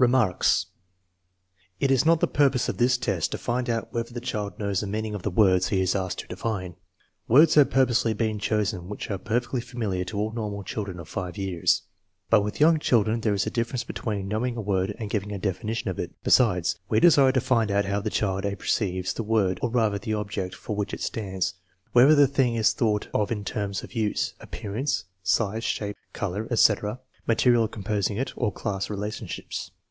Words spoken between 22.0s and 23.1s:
the thing is thought